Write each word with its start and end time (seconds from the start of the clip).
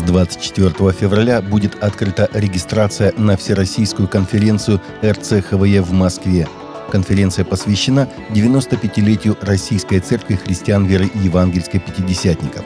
С 0.00 0.02
24 0.02 0.92
февраля 0.92 1.42
будет 1.42 1.84
открыта 1.84 2.26
регистрация 2.32 3.12
на 3.18 3.36
Всероссийскую 3.36 4.08
конференцию 4.08 4.80
РЦХВЕ 5.04 5.82
в 5.82 5.92
Москве. 5.92 6.48
Конференция 6.90 7.44
посвящена 7.44 8.08
95-летию 8.30 9.36
Российской 9.42 10.00
Церкви 10.00 10.36
Христиан 10.36 10.86
Веры 10.86 11.10
Евангельской 11.22 11.80
Пятидесятников. 11.80 12.64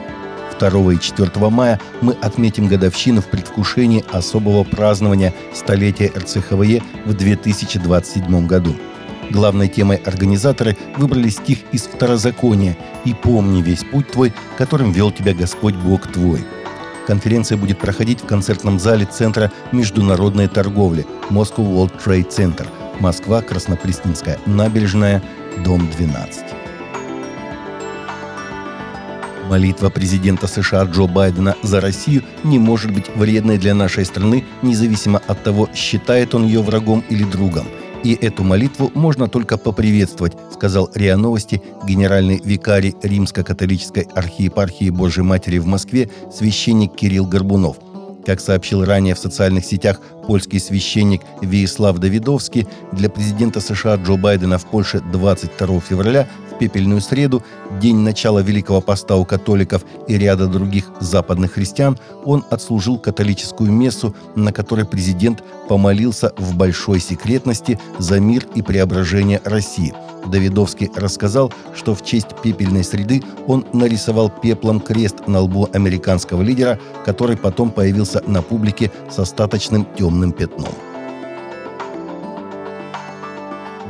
2 0.60 0.92
и 0.92 1.00
4 1.00 1.30
мая 1.50 1.80
мы 2.00 2.12
отметим 2.22 2.68
годовщину 2.68 3.20
в 3.20 3.26
предвкушении 3.26 4.04
особого 4.12 4.62
празднования 4.62 5.34
столетия 5.52 6.12
РЦХВЕ 6.16 6.82
в 7.04 7.14
2027 7.14 8.46
году. 8.46 8.76
Главной 9.30 9.66
темой 9.66 9.96
организаторы 9.96 10.76
выбрали 10.96 11.30
стих 11.30 11.58
из 11.72 11.82
Второзакония 11.82 12.76
«И 13.04 13.12
помни 13.12 13.60
весь 13.60 13.82
путь 13.82 14.12
твой, 14.12 14.32
которым 14.56 14.92
вел 14.92 15.10
тебя 15.10 15.34
Господь 15.34 15.74
Бог 15.74 16.06
твой». 16.12 16.44
Конференция 17.06 17.58
будет 17.58 17.78
проходить 17.78 18.22
в 18.22 18.26
концертном 18.26 18.78
зале 18.78 19.04
Центра 19.04 19.52
международной 19.72 20.48
торговли 20.48 21.06
Moscow 21.30 21.58
World 21.58 21.92
Trade 22.02 22.28
Center, 22.28 22.66
Москва, 23.00 23.42
Краснопресненская 23.42 24.38
набережная, 24.46 25.22
дом 25.64 25.90
12. 25.96 26.44
Молитва 29.48 29.90
президента 29.90 30.46
США 30.46 30.84
Джо 30.84 31.06
Байдена 31.06 31.54
за 31.62 31.82
Россию 31.82 32.22
не 32.42 32.58
может 32.58 32.90
быть 32.90 33.14
вредной 33.14 33.58
для 33.58 33.74
нашей 33.74 34.06
страны, 34.06 34.44
независимо 34.62 35.20
от 35.26 35.42
того, 35.42 35.68
считает 35.74 36.34
он 36.34 36.46
ее 36.46 36.62
врагом 36.62 37.04
или 37.10 37.24
другом. 37.24 37.66
И 38.04 38.12
эту 38.14 38.44
молитву 38.44 38.92
можно 38.94 39.28
только 39.28 39.56
поприветствовать, 39.56 40.34
сказал 40.52 40.90
РИА 40.94 41.16
Новости 41.16 41.62
генеральный 41.86 42.40
викарий 42.44 42.94
Римско-католической 43.02 44.06
архиепархии 44.14 44.90
Божьей 44.90 45.24
Матери 45.24 45.58
в 45.58 45.66
Москве 45.66 46.10
священник 46.30 46.94
Кирилл 46.94 47.26
Горбунов– 47.26 47.78
как 48.24 48.40
сообщил 48.40 48.84
ранее 48.84 49.14
в 49.14 49.18
социальных 49.18 49.64
сетях 49.64 50.00
польский 50.26 50.60
священник 50.60 51.22
Виеслав 51.42 51.98
Давидовский, 51.98 52.66
для 52.92 53.08
президента 53.08 53.60
США 53.60 53.96
Джо 53.96 54.16
Байдена 54.16 54.58
в 54.58 54.66
Польше 54.66 55.00
22 55.00 55.80
февраля 55.80 56.28
в 56.50 56.58
пепельную 56.58 57.00
среду, 57.00 57.42
день 57.80 57.96
начала 57.96 58.40
Великого 58.40 58.80
Поста 58.80 59.16
у 59.16 59.24
католиков 59.24 59.84
и 60.08 60.16
ряда 60.16 60.46
других 60.46 60.90
западных 61.00 61.52
христиан, 61.52 61.98
он 62.24 62.44
отслужил 62.50 62.98
католическую 62.98 63.70
мессу, 63.70 64.14
на 64.34 64.52
которой 64.52 64.86
президент 64.86 65.42
помолился 65.68 66.32
в 66.36 66.56
большой 66.56 67.00
секретности 67.00 67.78
за 67.98 68.20
мир 68.20 68.46
и 68.54 68.62
преображение 68.62 69.40
России– 69.44 69.94
Давидовский 70.26 70.90
рассказал, 70.94 71.52
что 71.74 71.94
в 71.94 72.04
честь 72.04 72.28
пепельной 72.42 72.84
среды 72.84 73.22
он 73.46 73.66
нарисовал 73.72 74.30
пеплом 74.30 74.80
крест 74.80 75.26
на 75.26 75.40
лбу 75.40 75.68
американского 75.72 76.42
лидера, 76.42 76.78
который 77.04 77.36
потом 77.36 77.70
появился 77.70 78.22
на 78.26 78.42
публике 78.42 78.90
с 79.10 79.18
остаточным 79.18 79.86
темным 79.96 80.32
пятном. 80.32 80.74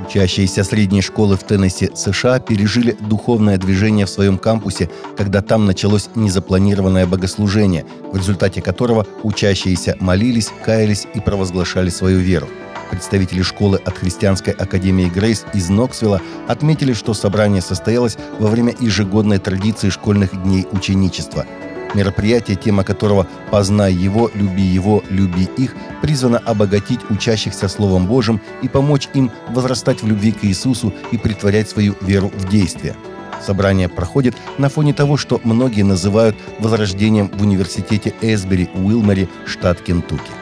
Учащиеся 0.06 0.64
средней 0.64 1.00
школы 1.00 1.36
в 1.36 1.44
Теннесси, 1.44 1.90
США, 1.94 2.38
пережили 2.38 2.96
духовное 3.00 3.56
движение 3.56 4.06
в 4.06 4.10
своем 4.10 4.38
кампусе, 4.38 4.90
когда 5.16 5.40
там 5.40 5.66
началось 5.66 6.10
незапланированное 6.14 7.06
богослужение, 7.06 7.84
в 8.12 8.16
результате 8.16 8.60
которого 8.60 9.06
учащиеся 9.22 9.96
молились, 10.00 10.52
каялись 10.64 11.06
и 11.14 11.20
провозглашали 11.20 11.88
свою 11.88 12.18
веру– 12.18 12.48
Представители 12.90 13.42
школы 13.42 13.80
от 13.84 13.98
Христианской 13.98 14.52
академии 14.52 15.08
Грейс 15.08 15.44
из 15.52 15.68
Ноксвилла 15.68 16.20
отметили, 16.48 16.92
что 16.92 17.14
собрание 17.14 17.62
состоялось 17.62 18.16
во 18.38 18.48
время 18.48 18.74
ежегодной 18.78 19.38
традиции 19.38 19.90
школьных 19.90 20.42
дней 20.42 20.66
ученичества. 20.70 21.46
Мероприятие, 21.94 22.56
тема 22.56 22.82
которого 22.82 23.26
«Познай 23.50 23.92
его, 23.92 24.30
люби 24.34 24.62
его, 24.62 25.02
люби 25.10 25.48
их» 25.56 25.74
призвано 26.02 26.38
обогатить 26.38 27.00
учащихся 27.08 27.68
Словом 27.68 28.06
Божьим 28.06 28.40
и 28.62 28.68
помочь 28.68 29.08
им 29.14 29.30
возрастать 29.48 30.02
в 30.02 30.06
любви 30.06 30.32
к 30.32 30.44
Иисусу 30.44 30.92
и 31.12 31.18
притворять 31.18 31.68
свою 31.68 31.94
веру 32.00 32.32
в 32.34 32.48
действие. 32.48 32.96
Собрание 33.40 33.88
проходит 33.88 34.34
на 34.58 34.68
фоне 34.68 34.92
того, 34.92 35.16
что 35.16 35.40
многие 35.44 35.82
называют 35.82 36.36
возрождением 36.58 37.28
в 37.28 37.42
университете 37.42 38.14
Эсбери, 38.22 38.70
Уилмери, 38.74 39.28
штат 39.46 39.80
Кентукки. 39.80 40.32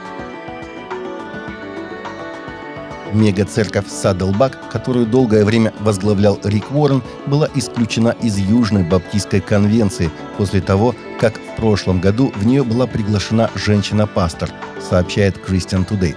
Мега-церковь 3.13 3.89
Садлбак, 3.89 4.71
которую 4.71 5.07
долгое 5.07 5.45
время 5.45 5.73
возглавлял 5.81 6.39
Рик 6.45 6.71
Уоррен, 6.71 7.03
была 7.27 7.49
исключена 7.55 8.17
из 8.23 8.39
Южной 8.39 8.83
Баптистской 8.85 9.41
конвенции 9.41 10.11
после 10.39 10.61
того, 10.61 10.95
как 11.21 11.35
в 11.35 11.57
прошлом 11.57 12.01
году 12.01 12.33
в 12.35 12.47
нее 12.47 12.65
была 12.65 12.87
приглашена 12.87 13.51
женщина-пастор, 13.55 14.51
сообщает 14.81 15.37
Christian 15.37 15.87
Today. 15.89 16.17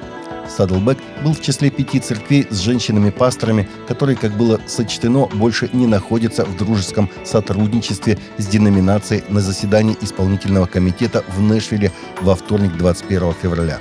Садлбэк 0.50 0.97
был 1.23 1.34
в 1.34 1.41
числе 1.41 1.69
пяти 1.69 2.00
церквей 2.00 2.47
с 2.50 2.59
женщинами-пасторами, 2.59 3.67
которые, 3.88 4.16
как 4.16 4.38
было 4.38 4.59
сочтено, 4.67 5.25
больше 5.28 5.69
не 5.73 5.88
находятся 5.88 6.45
в 6.45 6.55
дружеском 6.55 7.09
сотрудничестве 7.23 8.17
с 8.38 8.45
деноминацией 8.45 9.23
на 9.29 9.41
заседании 9.41 9.97
исполнительного 10.01 10.66
комитета 10.67 11.23
в 11.28 11.41
Нэшвилле 11.41 11.91
во 12.22 12.35
вторник 12.35 12.78
21 12.78 13.34
февраля. 13.34 13.79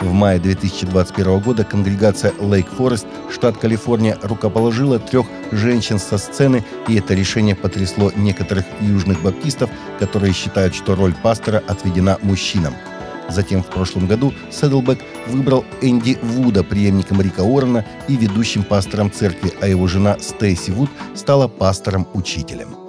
В 0.00 0.12
мае 0.14 0.38
2021 0.38 1.40
года 1.40 1.62
конгрегация 1.62 2.32
Lake 2.32 2.74
Forest, 2.76 3.06
штат 3.30 3.58
Калифорния, 3.58 4.18
рукоположила 4.22 4.98
трех 4.98 5.26
женщин 5.52 5.98
со 5.98 6.16
сцены, 6.16 6.64
и 6.88 6.96
это 6.96 7.12
решение 7.12 7.54
потрясло 7.54 8.10
некоторых 8.16 8.64
южных 8.80 9.22
баптистов, 9.22 9.68
которые 9.98 10.32
считают, 10.32 10.74
что 10.74 10.94
роль 10.94 11.14
пастора 11.14 11.62
отведена 11.68 12.18
мужчинам. 12.22 12.74
Затем 13.28 13.62
в 13.62 13.66
прошлом 13.66 14.06
году 14.06 14.32
Седлбек 14.50 15.00
выбрал 15.28 15.64
Энди 15.82 16.18
Вуда 16.22 16.64
преемником 16.64 17.20
Рика 17.20 17.42
Уоррена 17.42 17.84
и 18.08 18.16
ведущим 18.16 18.64
пастором 18.64 19.12
церкви, 19.12 19.52
а 19.60 19.68
его 19.68 19.86
жена 19.86 20.16
Стейси 20.18 20.70
Вуд 20.70 20.90
стала 21.14 21.46
пастором-учителем. 21.46 22.79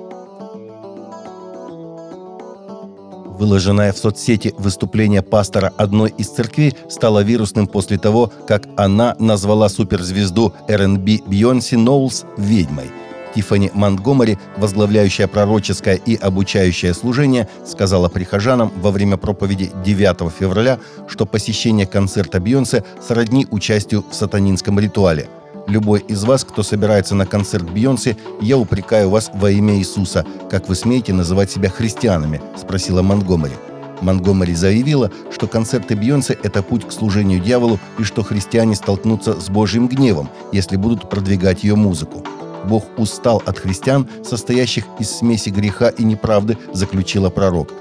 Выложенное 3.41 3.91
в 3.91 3.97
соцсети 3.97 4.53
выступление 4.59 5.23
пастора 5.23 5.73
одной 5.75 6.13
из 6.15 6.27
церквей 6.29 6.75
стало 6.91 7.23
вирусным 7.23 7.65
после 7.65 7.97
того, 7.97 8.31
как 8.47 8.67
она 8.77 9.15
назвала 9.17 9.67
суперзвезду 9.67 10.53
R&B 10.67 11.21
Бьонси 11.25 11.73
Ноулс 11.73 12.25
ведьмой. 12.37 12.91
Тиффани 13.33 13.71
Монтгомери, 13.73 14.37
возглавляющая 14.57 15.27
пророческое 15.27 15.95
и 15.95 16.13
обучающее 16.13 16.93
служение, 16.93 17.47
сказала 17.65 18.09
прихожанам 18.09 18.71
во 18.75 18.91
время 18.91 19.17
проповеди 19.17 19.71
9 19.83 20.31
февраля, 20.31 20.77
что 21.07 21.25
посещение 21.25 21.87
концерта 21.87 22.39
Бьонсе 22.39 22.83
сродни 23.01 23.47
участию 23.49 24.05
в 24.07 24.13
сатанинском 24.13 24.79
ритуале– 24.79 25.27
Любой 25.67 25.99
из 25.99 26.23
вас, 26.23 26.43
кто 26.43 26.63
собирается 26.63 27.15
на 27.15 27.25
концерт 27.25 27.69
Бейонсе, 27.69 28.17
я 28.41 28.57
упрекаю 28.57 29.09
вас 29.09 29.31
во 29.33 29.51
имя 29.51 29.77
Иисуса. 29.77 30.25
Как 30.49 30.67
вы 30.67 30.75
смеете 30.75 31.13
называть 31.13 31.51
себя 31.51 31.69
христианами?»– 31.69 32.41
спросила 32.57 33.01
Монгомери. 33.01 33.55
Монгомери 34.01 34.55
заявила, 34.55 35.11
что 35.31 35.47
концерты 35.47 35.95
Бейонсе– 35.95 36.37
это 36.43 36.63
путь 36.63 36.87
к 36.87 36.91
служению 36.91 37.39
дьяволу 37.39 37.79
и 37.99 38.03
что 38.03 38.23
христиане 38.23 38.75
столкнутся 38.75 39.39
с 39.39 39.49
Божьим 39.49 39.87
гневом, 39.87 40.29
если 40.51 40.75
будут 40.75 41.09
продвигать 41.09 41.63
ее 41.63 41.75
музыку. 41.75 42.23
Бог 42.65 42.85
устал 42.97 43.41
от 43.45 43.57
христиан, 43.59 44.07
состоящих 44.23 44.85
из 44.99 45.09
смеси 45.09 45.49
греха 45.49 45.89
и 45.89 46.03
неправды, 46.03 46.57
заключила 46.73 47.29
пророк. 47.29 47.71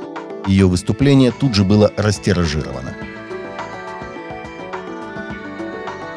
Ее 0.47 0.67
выступление 0.67 1.33
тут 1.33 1.55
же 1.55 1.65
было 1.65 1.91
растиражировано. 1.97 2.95